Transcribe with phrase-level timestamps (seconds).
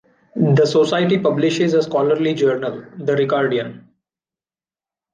[0.35, 3.83] The society publishes a scholarly journal, The Ricardian.